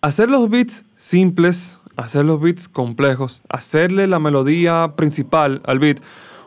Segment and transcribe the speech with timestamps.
[0.00, 6.00] hacer los beats simples, hacer los beats complejos, hacerle la melodía principal al beat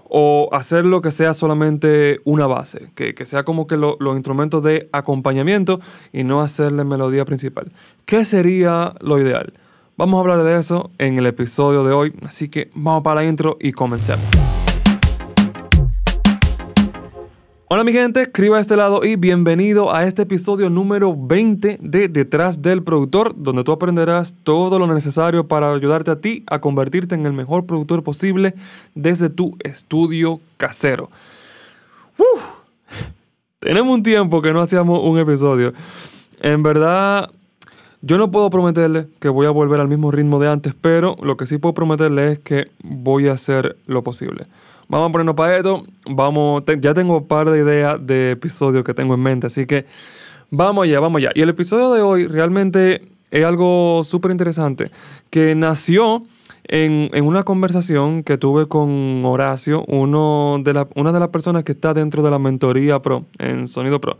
[0.10, 5.80] o hacerlo que sea solamente una base, que, sea como que los instrumentos de acompañamiento
[6.12, 7.72] y no hacerle melodía principal.
[8.06, 9.54] ¿Qué sería lo ideal?
[9.98, 13.28] Vamos a hablar de eso en el episodio de hoy, así que vamos para la
[13.28, 14.26] intro y comencemos.
[17.72, 22.08] Hola mi gente, escriba a este lado y bienvenido a este episodio número 20 de
[22.08, 27.14] Detrás del Productor, donde tú aprenderás todo lo necesario para ayudarte a ti a convertirte
[27.14, 28.56] en el mejor productor posible
[28.96, 31.12] desde tu estudio casero.
[33.60, 35.72] Tenemos un tiempo que no hacíamos un episodio.
[36.42, 37.30] En verdad,
[38.02, 41.38] yo no puedo prometerle que voy a volver al mismo ritmo de antes, pero lo
[41.38, 44.48] que sí puedo prometerle es que voy a hacer lo posible.
[44.90, 45.84] Vamos a ponernos para esto.
[46.10, 49.86] Vamos, ya tengo un par de ideas de episodios que tengo en mente, así que
[50.50, 51.30] vamos allá, vamos allá.
[51.36, 54.90] Y el episodio de hoy realmente es algo súper interesante
[55.30, 56.24] que nació
[56.64, 61.94] en, una conversación que tuve con Horacio, uno de una de las personas que está
[61.94, 64.18] dentro de la mentoría Pro, en Sonido Pro.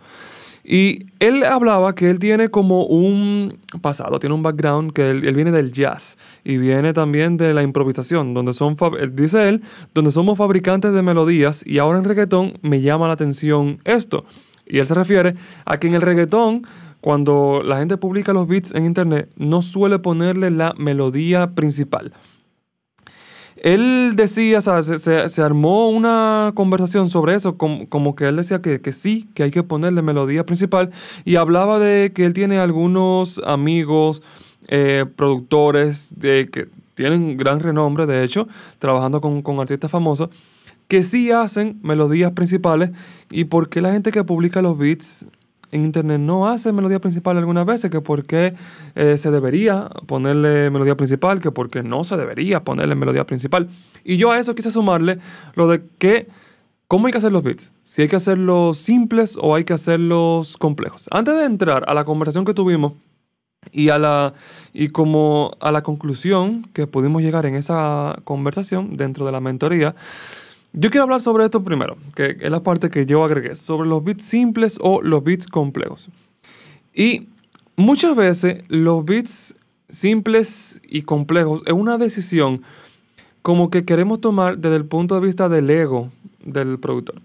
[0.64, 5.52] Y él hablaba que él tiene como un pasado, tiene un background, que él, viene
[5.52, 8.78] del jazz y viene también de la improvisación, donde son,
[9.14, 9.62] dice él,
[9.94, 14.26] donde somos fabricantes de melodías y ahora en reggaetón me llama la atención esto.
[14.68, 15.36] Y él se refiere
[15.66, 16.64] a que en el reggaetón,
[17.02, 22.14] cuando la gente publica los beats en internet, no suele ponerle la melodía principal.
[23.62, 25.02] Él decía, ¿sabes?
[25.02, 29.64] Se, armó una conversación sobre eso, como, que él decía que, sí, que hay que
[29.64, 30.92] ponerle melodía principal,
[31.26, 34.22] y hablaba de que él tiene algunos amigos,
[34.68, 40.30] eh, productores, de, que tienen gran renombre, de hecho, trabajando con, con artistas famosos,
[40.88, 42.92] que sí hacen melodías principales,
[43.30, 45.26] y por qué la gente que publica los beats
[45.72, 48.56] en internet no hace melodía principal algunas veces, que por qué
[48.96, 53.70] eh, se debería ponerle melodía principal, que por qué no se debería ponerle melodía principal.
[54.04, 55.20] Y yo a eso quise sumarle
[55.56, 56.28] lo de que,
[56.88, 57.72] ¿cómo hay que hacer los beats?
[57.84, 61.08] Si hay que hacerlos simples o hay que hacerlos complejos.
[61.12, 62.94] Antes de entrar a la conversación que tuvimos
[63.72, 64.34] y a la,
[64.74, 69.96] y como a la conclusión que pudimos llegar en esa conversación dentro de la mentoría,
[70.74, 74.04] yo quiero hablar sobre esto primero, que es la parte que yo agregué, sobre los
[74.04, 76.10] bits simples o los bits complejos.
[76.94, 77.30] Y
[77.76, 79.56] muchas veces los bits
[79.90, 82.62] simples y complejos es una decisión
[83.42, 86.12] como que queremos tomar desde el punto de vista del ego
[86.44, 87.22] del productor.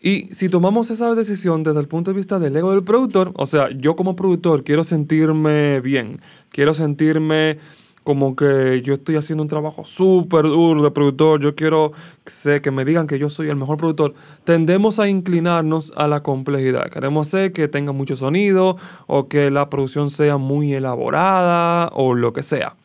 [0.00, 3.46] Y si tomamos esa decisión desde el punto de vista del ego del productor, o
[3.46, 6.20] sea, yo como productor quiero sentirme bien,
[6.50, 7.58] quiero sentirme
[8.04, 11.92] como que yo estoy haciendo un trabajo súper duro de productor, yo quiero
[12.26, 16.22] sé, que me digan que yo soy el mejor productor, tendemos a inclinarnos a la
[16.22, 16.90] complejidad.
[16.90, 18.76] Queremos hacer que tenga mucho sonido
[19.06, 22.76] o que la producción sea muy elaborada o lo que sea.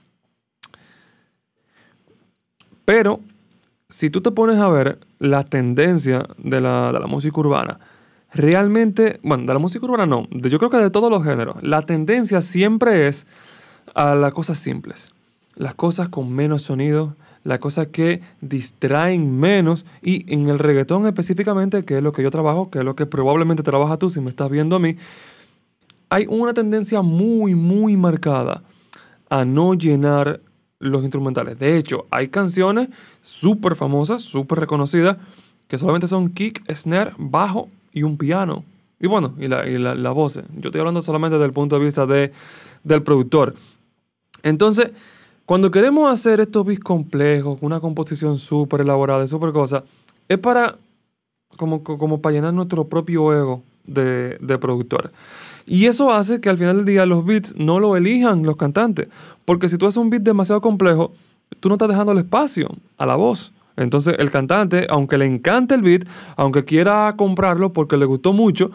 [2.85, 3.19] Pero
[3.89, 7.79] si tú te pones a ver la tendencia de la, de la música urbana,
[8.33, 11.81] realmente, bueno, de la música urbana no, yo creo que de todos los géneros, la
[11.81, 13.27] tendencia siempre es
[13.95, 15.13] a las cosas simples,
[15.55, 21.85] las cosas con menos sonido, las cosas que distraen menos y en el reggaetón específicamente,
[21.85, 24.29] que es lo que yo trabajo, que es lo que probablemente trabaja tú si me
[24.29, 24.97] estás viendo a mí,
[26.09, 28.63] hay una tendencia muy, muy marcada
[29.29, 30.41] a no llenar
[30.79, 31.59] los instrumentales.
[31.59, 32.89] De hecho, hay canciones
[33.21, 35.17] súper famosas, súper reconocidas,
[35.67, 38.63] que solamente son kick, snare, bajo y un piano.
[38.99, 40.35] Y bueno, y la, y la, voz.
[40.35, 42.31] Yo estoy hablando solamente desde el punto de vista de,
[42.83, 43.55] del productor.
[44.43, 44.91] Entonces,
[45.45, 49.83] cuando queremos hacer estos beats complejos, una composición súper elaborada, súper cosa,
[50.27, 50.77] es para,
[51.57, 55.11] como, como para llenar nuestro propio ego de, de productor.
[55.65, 59.07] Y eso hace que al final del día los beats no lo elijan los cantantes.
[59.45, 61.13] Porque si tú haces un beat demasiado complejo,
[61.59, 63.51] tú no estás dejando el espacio a la voz.
[63.75, 68.71] Entonces el cantante, aunque le encante el beat, aunque quiera comprarlo porque le gustó mucho,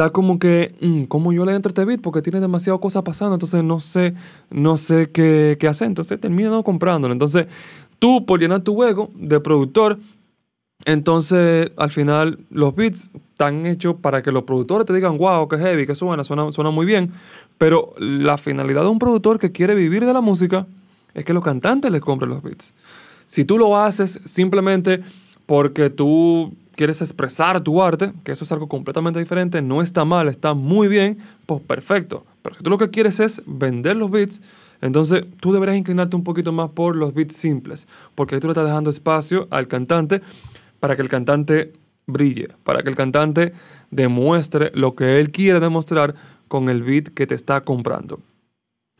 [0.00, 2.00] está como que, mm, ¿cómo yo le entro a este beat?
[2.00, 4.14] Porque tiene demasiadas cosas pasando, entonces no sé,
[4.48, 5.88] no sé qué, qué hacer.
[5.88, 7.12] Entonces termina no comprándolo.
[7.12, 7.46] Entonces,
[7.98, 9.98] tú, por llenar tu juego de productor,
[10.86, 15.58] entonces al final los beats están hechos para que los productores te digan, wow, qué
[15.58, 17.12] heavy, qué suena, suena, suena muy bien.
[17.58, 20.66] Pero la finalidad de un productor que quiere vivir de la música
[21.12, 22.72] es que los cantantes les compren los beats.
[23.26, 25.02] Si tú lo haces simplemente
[25.44, 30.28] porque tú quieres expresar tu arte, que eso es algo completamente diferente, no está mal,
[30.28, 32.24] está muy bien, pues perfecto.
[32.40, 34.40] Pero si tú lo que quieres es vender los beats,
[34.80, 38.52] entonces tú deberías inclinarte un poquito más por los beats simples, porque ahí tú le
[38.52, 40.22] estás dejando espacio al cantante
[40.80, 41.74] para que el cantante
[42.06, 43.52] brille, para que el cantante
[43.90, 46.14] demuestre lo que él quiere demostrar
[46.48, 48.20] con el beat que te está comprando.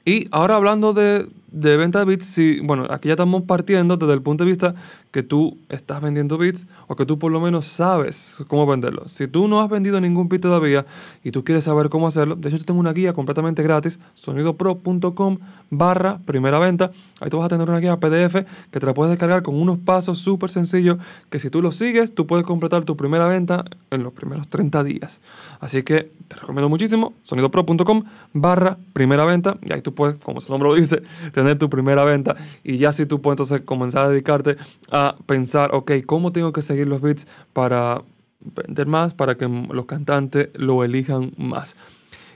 [0.05, 4.13] Y ahora hablando de, de venta de bits, si, bueno, aquí ya estamos partiendo desde
[4.15, 4.75] el punto de vista
[5.11, 9.09] que tú estás vendiendo bits o que tú por lo menos sabes cómo venderlo.
[9.09, 10.87] Si tú no has vendido ningún bit todavía
[11.25, 15.39] y tú quieres saber cómo hacerlo, de hecho yo tengo una guía completamente gratis, sonidopro.com
[15.71, 16.91] barra primera venta.
[17.21, 19.79] Ahí tú vas a tener una guía PDF que te la puedes descargar con unos
[19.79, 20.99] pasos súper sencillos
[21.29, 24.85] que si tú los sigues, tú puedes completar tu primera venta en los primeros 30
[24.85, 25.21] días.
[25.61, 30.53] Así que te recomiendo muchísimo, sonidopro.com barra primera venta y ahí tú puedes, como su
[30.53, 31.03] nombre lo dice,
[31.41, 34.57] tener tu primera venta y ya si tú puedes entonces comenzar a dedicarte
[34.91, 38.03] a pensar, ok, ¿cómo tengo que seguir los beats para
[38.41, 41.77] vender más, para que los cantantes lo elijan más?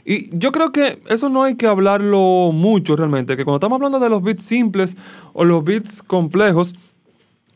[0.07, 4.01] Y yo creo que eso no hay que hablarlo mucho realmente, que cuando estamos hablando
[4.01, 4.97] de los beats simples
[5.33, 6.75] o los beats complejos,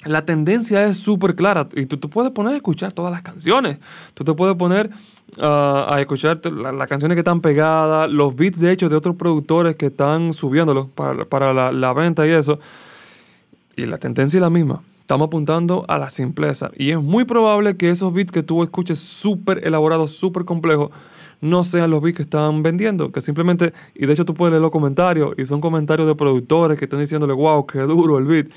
[0.09, 3.79] la tendencia es súper clara y tú te puedes poner a escuchar todas las canciones.
[4.15, 4.91] Tú te puedes poner
[5.39, 9.77] uh, a escuchar las canciones que están pegadas, los beats de hecho de otros productores
[9.77, 12.59] que están subiéndolos para, para la, la, venta y eso.
[13.77, 14.83] Y la tendencia es la misma.
[15.01, 16.71] Estamos apuntando a la simpleza.
[16.77, 20.91] Y es muy probable que esos beats que tú escuches súper elaborados, súper complejos,
[21.41, 24.63] no sean los beats que están vendiendo, que simplemente, y de hecho tú puedes leer
[24.63, 28.49] los comentarios, y son comentarios de productores que están diciéndole, wow, qué duro el beat.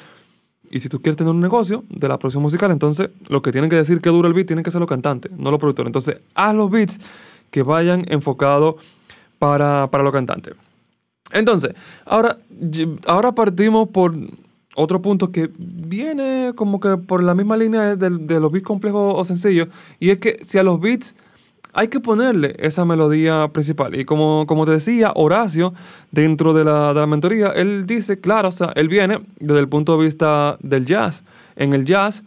[0.71, 3.69] Y si tú quieres tener un negocio de la producción musical, entonces lo que tienen
[3.69, 5.89] que decir que dura el beat tienen que ser los cantantes, no los productores.
[5.89, 7.00] Entonces, haz los beats
[7.50, 8.75] que vayan enfocados
[9.38, 10.56] para, para los cantantes.
[11.33, 11.73] Entonces,
[12.06, 12.38] ahora,
[13.06, 14.15] ahora partimos por
[14.75, 19.13] otro punto que viene como que por la misma línea de, de los beats complejos
[19.18, 19.68] o sencillos,
[20.00, 21.15] y es que si a los beats
[21.73, 23.95] hay que ponerle esa melodía principal.
[23.95, 25.73] Y como, como te decía, Horacio,
[26.12, 29.69] dentro de la, de la mentoría, él dice, claro, o sea, él viene desde el
[29.69, 31.23] punto de vista del jazz.
[31.56, 32.23] En el jazz,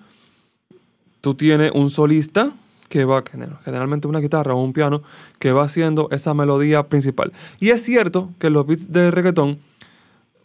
[1.21, 2.53] tú tienes un solista
[2.89, 3.25] que va,
[3.65, 5.03] generalmente una guitarra o un piano,
[5.41, 7.33] que va haciendo esa melodía principal.
[7.59, 9.59] Y es cierto que los beats de reggaetón,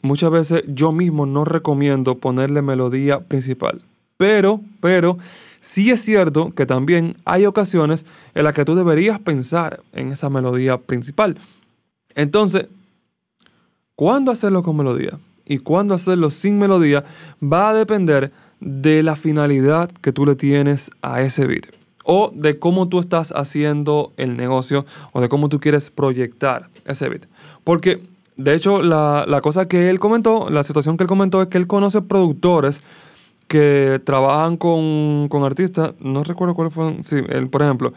[0.01, 3.83] muchas veces yo mismo no recomiendo ponerle melodía principal.
[4.17, 5.19] Pero, pero,
[5.59, 10.29] Sí es cierto que también hay ocasiones en las que tú deberías pensar en esa
[10.29, 11.37] melodía principal.
[12.15, 12.67] Entonces,
[13.95, 15.19] ¿cuándo hacerlo con melodía?
[15.45, 17.03] Y cuándo hacerlo sin melodía
[17.41, 21.65] va a depender de la finalidad que tú le tienes a ese beat.
[22.03, 27.09] O de cómo tú estás haciendo el negocio o de cómo tú quieres proyectar ese
[27.09, 27.25] beat.
[27.63, 28.01] Porque,
[28.37, 31.57] de hecho, la, la cosa que él comentó, la situación que él comentó es que
[31.57, 32.81] él conoce productores
[33.49, 37.93] que trabajan con, con artistas, no recuerdo cuáles fueron, sí, él, por ejemplo,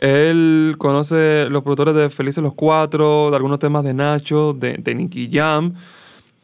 [0.00, 4.94] él conoce los productores de Felices los Cuatro, de algunos temas de Nacho, de, de
[4.94, 5.74] Nicky Jam,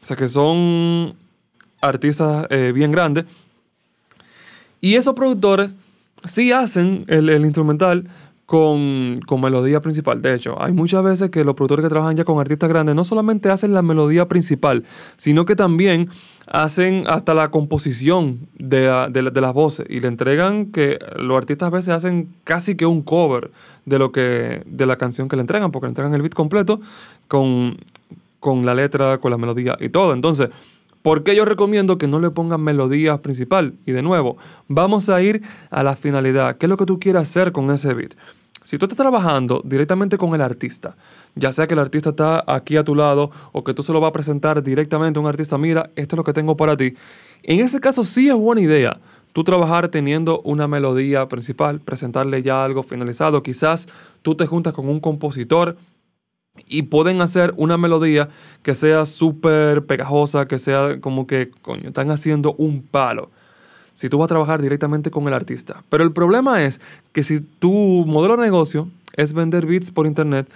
[0.01, 1.15] o sea que son
[1.81, 3.25] artistas eh, bien grandes.
[4.79, 5.75] Y esos productores
[6.23, 8.07] sí hacen el, el instrumental,
[8.47, 10.21] con, con, melodía principal.
[10.21, 13.03] De hecho, hay muchas veces que los productores que trabajan ya con artistas grandes no
[13.03, 14.85] solamente hacen la melodía principal,
[15.17, 16.09] sino que también
[16.47, 21.71] hacen hasta la composición de, de, las voces y le entregan que los artistas a
[21.71, 23.51] veces hacen casi que un cover
[23.85, 26.79] de, lo que, de la canción que le entregan, porque le entregan el beat completo
[27.27, 27.75] con,
[28.39, 30.13] con la letra, con la melodía y todo.
[30.13, 30.49] Entonces,
[31.03, 33.75] ¿Por qué yo recomiendo que no le pongan melodía principal?
[33.85, 34.35] Y de nuevo,
[34.67, 36.57] vamos a ir a la finalidad.
[36.57, 38.15] ¿Qué es lo que tú quieres hacer con ese beat?
[38.67, 40.97] Si tú estás trabajando directamente con el artista,
[41.35, 44.01] ya sea que el artista está aquí a tu lado o que tú se lo
[44.01, 46.93] vas a presentar directamente a un artista, mira, esto es lo que tengo para ti.
[47.43, 48.99] En ese caso sí es buena idea
[49.31, 53.41] tú trabajar teniendo una melodía principal, presentarle ya algo finalizado.
[53.41, 53.87] Quizás
[54.21, 55.77] tú te juntas con un compositor
[56.67, 58.27] y pueden hacer una melodía
[58.63, 63.31] que sea súper pegajosa, que sea como que, coño, están haciendo un palo
[63.97, 65.83] si tú vas a trabajar directamente con el artista.
[65.89, 66.79] Pero el problema es
[67.13, 70.47] que si tu modelo de negocio es vender beats por internet,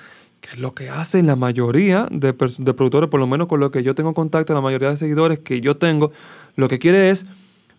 [0.42, 3.72] que es lo que hacen la mayoría de, de, productores, por lo menos con lo
[3.72, 6.12] que yo tengo contacto, la mayoría de seguidores que yo tengo,
[6.56, 7.26] lo que quiere es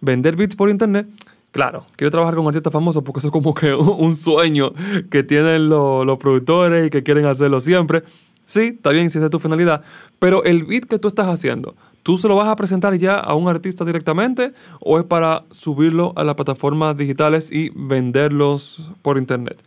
[0.00, 1.07] vender beats por internet.
[1.52, 4.73] Claro, quiere trabajar con artistas famosos porque eso es como que un sueño
[5.11, 8.02] que tienen los, los productores y que quieren hacerlo siempre.
[8.47, 9.85] Sí, está bien si esa es tu finalidad,
[10.19, 13.35] pero el beat que tú estás haciendo, ¿Tú se lo vas a presentar ya a
[13.35, 19.62] un artista directamente o es para subirlo a las plataformas digitales y venderlos por internet?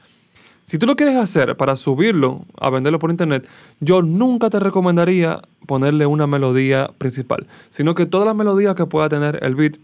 [0.66, 3.48] Si tú lo quieres hacer para subirlo a venderlo por internet,
[3.80, 9.08] yo nunca te recomendaría ponerle una melodía principal, sino que todas las melodías que pueda
[9.08, 9.78] tener el beat,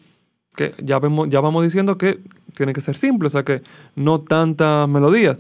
[0.56, 2.20] que ya, vemos, ya vamos diciendo que
[2.56, 3.62] tiene que ser simple, o sea que
[3.96, 5.38] no tantas melodías,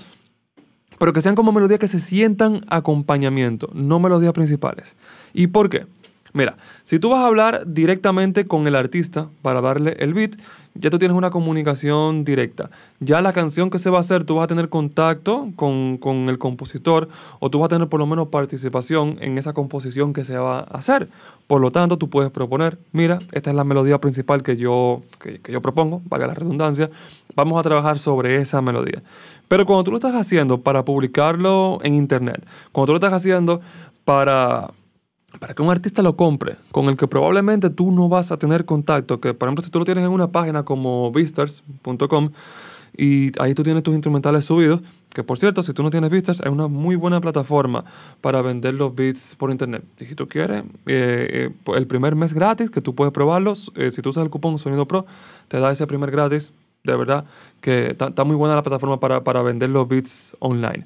[0.99, 4.95] pero que sean como melodías que se sientan acompañamiento, no melodías principales.
[5.33, 5.87] ¿Y por qué?
[6.33, 10.38] Mira, si tú vas a hablar directamente con el artista para darle el beat,
[10.73, 12.69] ya tú tienes una comunicación directa.
[13.01, 16.29] Ya la canción que se va a hacer, tú vas a tener contacto con, con,
[16.29, 17.09] el compositor
[17.39, 20.59] o tú vas a tener por lo menos participación en esa composición que se va
[20.59, 21.09] a hacer.
[21.47, 25.39] Por lo tanto, tú puedes proponer, mira, esta es la melodía principal que yo, que,
[25.39, 26.89] que yo propongo, valga la redundancia,
[27.35, 29.03] vamos a trabajar sobre esa melodía.
[29.50, 33.59] Pero cuando tú lo estás haciendo para publicarlo en internet, cuando tú lo estás haciendo
[34.05, 34.71] para
[35.39, 38.65] para que un artista lo compre, con el que probablemente tú no vas a tener
[38.65, 42.31] contacto, que por ejemplo si tú lo tienes en una página como Beastars.com
[42.97, 44.81] y ahí tú tienes tus instrumentales subidos,
[45.13, 47.83] que por cierto, si tú no tienes Beastars, es una muy buena plataforma
[48.21, 49.83] para vender los beats por internet.
[50.00, 53.91] Y si tú quieres, eh, eh, el primer mes gratis, que tú puedes probarlos, eh,
[53.91, 55.05] si tú usas el cupón Sonido Pro,
[55.47, 56.53] te da ese primer gratis.
[56.83, 57.25] De verdad
[57.59, 60.85] que está muy buena la plataforma para, para vender los beats online.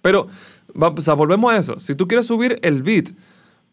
[0.00, 0.28] Pero,
[0.74, 1.80] volvemos a eso.
[1.80, 3.12] Si tú quieres subir el beat,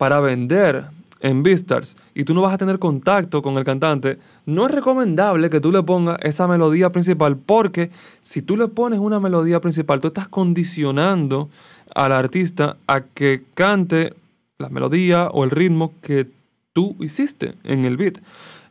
[0.01, 0.85] para vender
[1.19, 4.17] en Beastars y tú no vas a tener contacto con el cantante,
[4.47, 7.91] no es recomendable que tú le pongas esa melodía principal porque
[8.23, 11.51] si tú le pones una melodía principal, tú estás condicionando
[11.93, 14.15] al artista a que cante
[14.57, 16.27] la melodía o el ritmo que
[16.73, 18.17] tú hiciste en el beat.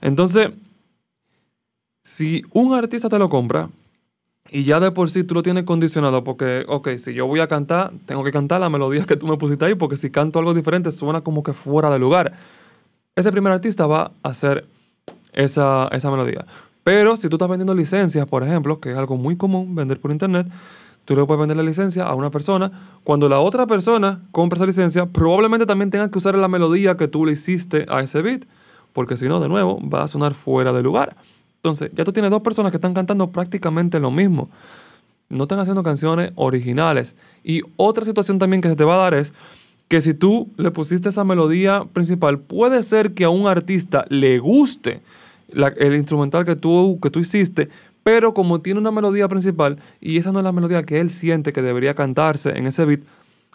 [0.00, 0.50] Entonces,
[2.02, 3.70] si un artista te lo compra,
[4.52, 7.46] y ya de por sí tú lo tienes condicionado porque, ok, si yo voy a
[7.46, 10.54] cantar, tengo que cantar la melodía que tú me pusiste ahí porque si canto algo
[10.54, 12.32] diferente suena como que fuera de lugar.
[13.14, 14.66] Ese primer artista va a hacer
[15.32, 16.44] esa, esa melodía.
[16.82, 20.10] Pero si tú estás vendiendo licencias, por ejemplo, que es algo muy común vender por
[20.10, 20.48] internet,
[21.04, 22.72] tú le puedes vender la licencia a una persona.
[23.04, 27.06] Cuando la otra persona compra esa licencia, probablemente también tenga que usar la melodía que
[27.06, 28.44] tú le hiciste a ese beat,
[28.92, 31.16] porque si no, de nuevo, va a sonar fuera de lugar.
[31.60, 34.48] Entonces, ya tú tienes dos personas que están cantando prácticamente lo mismo.
[35.28, 37.14] No están haciendo canciones originales.
[37.44, 39.34] Y otra situación también que se te va a dar es
[39.88, 44.38] que si tú le pusiste esa melodía principal, puede ser que a un artista le
[44.38, 45.02] guste
[45.52, 47.68] el instrumental que tú, que tú hiciste,
[48.02, 51.52] pero como tiene una melodía principal y esa no es la melodía que él siente
[51.52, 53.00] que debería cantarse en ese beat,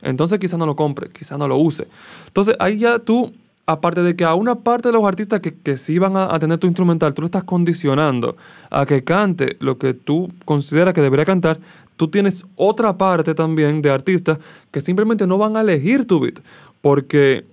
[0.01, 1.87] entonces quizá no lo compre, quizá no lo use.
[2.27, 3.33] Entonces ahí ya tú
[3.65, 6.57] aparte de que a una parte de los artistas que, que sí van a, tener
[6.59, 8.37] tu instrumental, tú lo estás condicionando
[8.69, 11.59] a que cante lo que tú consideras que debería cantar,
[11.97, 14.39] tú tienes otra parte también de artistas
[14.71, 16.39] que simplemente no van a elegir tu beat,
[16.81, 17.45] porque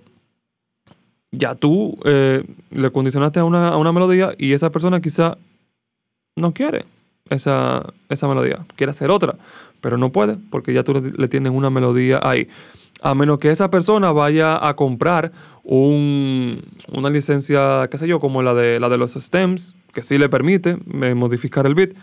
[1.31, 5.37] ya tú eh, le condicionaste a una, a una, melodía y esa persona quizá
[6.35, 6.85] no quiere
[7.29, 9.35] esa, esa melodía, quiere hacer otra,
[9.81, 12.47] pero no puede porque ya tú le tienes una melodía ahí
[13.03, 15.31] a menos que esa persona vaya a comprar
[15.63, 20.29] una licencia, qué sé yo, como la de, la de los stems, que sí le
[20.29, 21.95] permite eh, modificar el bit.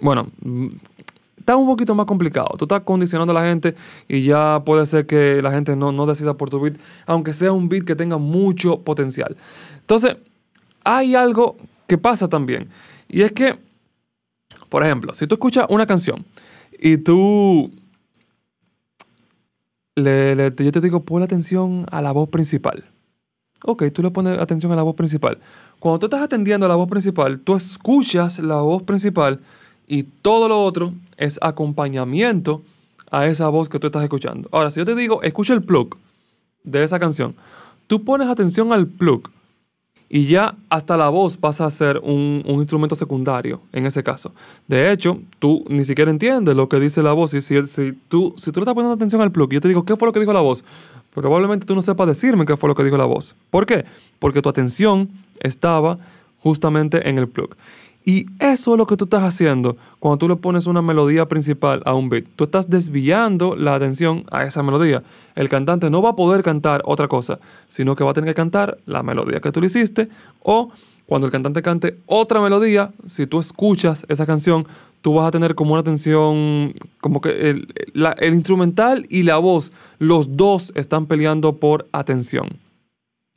[0.00, 0.68] Bueno, mm,
[1.36, 2.48] está un poquito más complicado.
[2.56, 3.74] Tú estás condicionando a la gente
[4.08, 7.52] y ya puede ser que la gente no, no decida por tu bit, aunque sea
[7.52, 9.36] un bit que tenga mucho potencial.
[9.80, 10.16] Entonces,
[10.82, 12.70] hay algo que pasa también.
[13.06, 13.58] Y es que,
[14.72, 16.24] por ejemplo, si tú escuchas una canción
[16.80, 17.70] y tú
[19.94, 22.82] le, yo te digo, pon atención a la voz principal.
[23.66, 25.36] Ok, tú le pones atención a la voz principal.
[25.78, 29.40] Cuando tú estás atendiendo a la voz principal, tú escuchas la voz principal
[29.86, 32.62] y todo lo otro es acompañamiento
[33.10, 34.48] a esa voz que tú estás escuchando.
[34.52, 35.98] Ahora, si yo te digo, escucha el plug
[36.64, 37.34] de esa canción,
[37.88, 39.28] tú pones atención al plug
[40.14, 44.34] y ya hasta la voz pasa a ser un, instrumento secundario en ese caso.
[44.68, 47.32] De hecho, tú ni siquiera entiendes lo que dice la voz.
[47.32, 49.68] Y si, si, tú, si tú le estás poniendo atención al plug y yo te
[49.68, 50.64] digo, ¿qué fue lo que dijo la voz?
[51.14, 53.34] Probablemente tú no sepas decirme qué fue lo que dijo la voz.
[53.48, 53.86] ¿Por qué?
[54.18, 55.08] Porque tu atención
[55.40, 55.98] estaba
[56.40, 57.56] justamente en el plug.
[58.04, 61.82] Y eso es lo que tú estás haciendo cuando tú le pones una melodía principal
[61.84, 62.24] a un beat.
[62.34, 65.02] Tú estás desviando la atención a esa melodía.
[65.34, 68.34] El cantante no va a poder cantar otra cosa, sino que va a tener que
[68.34, 70.08] cantar la melodía que tú le hiciste
[70.40, 70.70] o
[71.06, 74.66] cuando el cantante cante otra melodía, si tú escuchas esa canción,
[75.02, 77.68] tú vas a tener como una atención, como que el,
[78.32, 82.58] instrumental y la voz, los dos están peleando por atención.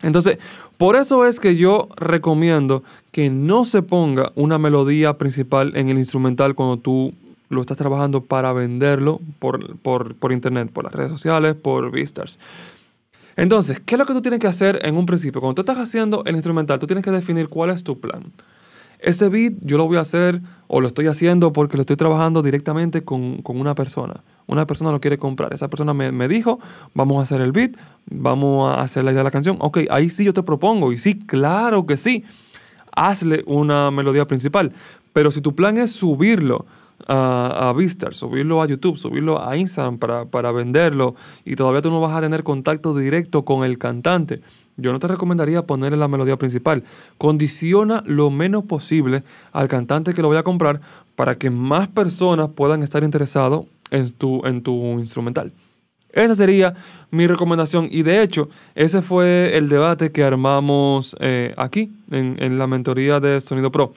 [0.01, 0.37] Entonces,
[0.77, 5.97] por eso es que yo recomiendo que no se ponga una melodía principal en el
[5.97, 7.13] instrumental cuando tú
[7.49, 12.39] lo estás trabajando para venderlo por, por, internet, por las redes sociales, por Vistars.
[13.37, 15.41] Entonces, ¿qué es lo que tú tienes que hacer en un principio?
[15.41, 18.31] Cuando tú estás haciendo el instrumental, tú tienes que definir cuál es tu plan.
[19.05, 22.41] Ese beat yo lo voy a hacer o lo estoy haciendo porque lo estoy trabajando
[22.41, 24.23] directamente con, una persona.
[24.47, 25.53] Una persona lo quiere comprar.
[25.53, 26.59] Esa persona me, me, dijo,
[26.95, 29.57] vamos a hacer el beat, vamos a hacer la idea de la canción.
[29.59, 30.91] Ok, ahí sí yo te propongo.
[30.91, 32.23] Y sí, claro que sí.
[32.95, 34.73] Hazle una melodía principal.
[35.13, 36.65] Pero si tu plan es subirlo
[37.07, 41.91] a, a Vistar, subirlo a YouTube, subirlo a Instagram para, para venderlo y todavía tú
[41.91, 44.41] no vas a tener contacto directo con el cantante.
[44.77, 46.83] Yo no te recomendaría ponerle la melodía principal.
[47.17, 49.23] Condiciona lo menos posible
[49.53, 50.81] al cantante que lo vaya a comprar
[51.15, 55.53] para que más personas puedan estar interesados en tu, en tu instrumental.
[56.11, 56.73] Esa sería
[57.11, 57.87] mi recomendación.
[57.91, 63.19] Y de hecho, ese fue el debate que armamos eh, aquí en, en la mentoría
[63.19, 63.93] de Sonido Pro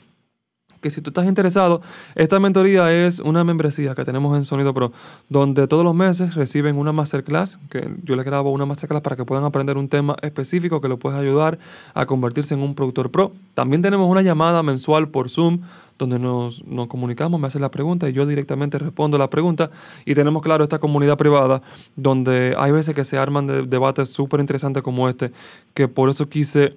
[0.81, 1.81] que si tú estás interesado,
[2.15, 4.93] esta mentoría es una membresía que tenemos en Sonido Pro,
[5.29, 9.25] donde todos los meses reciben una masterclass, que yo les grabo una masterclass para que
[9.25, 11.59] puedan aprender un tema específico que lo puede ayudar
[11.95, 13.33] a convertirse en un productor pro.
[13.55, 15.61] También tenemos una llamada mensual por Zoom,
[15.99, 19.71] donde nos, nos comunicamos, me hacen la pregunta y yo directamente respondo la pregunta.
[20.05, 21.61] Y tenemos, claro, esta comunidad privada,
[21.97, 25.33] donde hay veces que se arman de, debates súper interesantes como este,
[25.75, 26.77] que por eso quise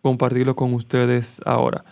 [0.00, 1.84] compartirlo con ustedes ahora.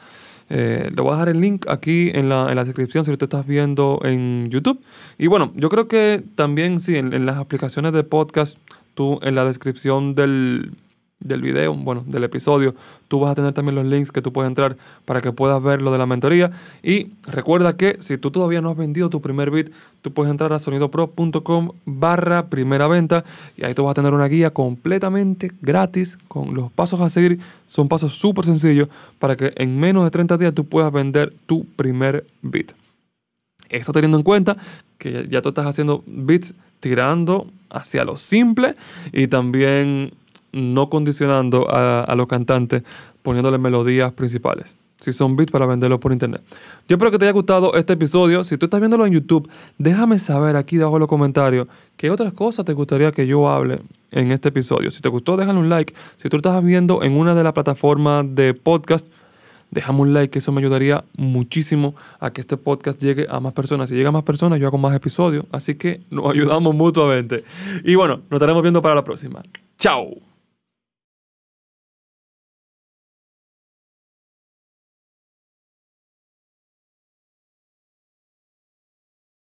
[0.51, 3.17] Eh, le voy a dejar el link aquí en la, en la, descripción si lo
[3.19, 4.83] estás viendo en YouTube.
[5.17, 8.59] Y bueno, yo creo que también sí, en, en las aplicaciones de podcast,
[8.95, 10.73] tú en la descripción del,
[11.21, 12.75] del video, bueno, del episodio,
[13.09, 15.83] tú vas a tener también los links que tú puedes entrar para que puedas ver
[15.83, 16.51] lo de la mentoría.
[16.83, 19.71] Y recuerda que si tú todavía no has vendido tu primer bit,
[20.03, 23.25] tú puedes entrar a sonidopro.com barra primera venta
[23.57, 27.39] y ahí tú vas a tener una guía completamente gratis con los pasos a seguir.
[27.67, 31.65] Son pasos súper sencillos para que en menos de 30 días tú puedas vender tu
[31.65, 32.73] primer bit.
[33.69, 34.57] Esto teniendo en cuenta
[34.99, 38.75] que ya tú estás haciendo bits tirando hacia lo simple
[39.13, 40.13] y también
[40.53, 42.83] no condicionando a, los cantantes
[43.23, 44.75] poniéndole melodías principales.
[45.01, 46.43] Si son beats para venderlo por internet.
[46.87, 48.45] Yo espero que te haya gustado este episodio.
[48.45, 52.35] Si tú estás viéndolo en YouTube, déjame saber aquí debajo en los comentarios qué otras
[52.35, 53.81] cosas te gustaría que yo hable
[54.11, 54.91] en este episodio.
[54.91, 55.95] Si te gustó, déjale un like.
[56.17, 59.09] Si tú estás viendo en una de las plataformas de podcast,
[59.71, 63.89] déjame un like, eso me ayudaría muchísimo a que este podcast llegue a más personas.
[63.89, 65.45] Si llega a más personas, yo hago más episodios.
[65.53, 67.45] Así que nos ayudamos mutuamente.
[67.85, 69.43] Y bueno, nos estaremos viendo para la próxima.
[69.79, 70.30] Chao.